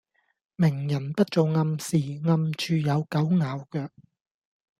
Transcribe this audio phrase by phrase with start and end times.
[0.55, 1.95] 明人不做暗事，
[2.25, 3.87] 暗處有狗咬腳